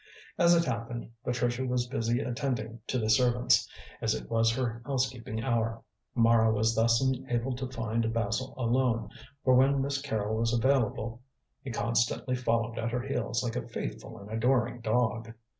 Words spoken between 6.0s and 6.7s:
Mara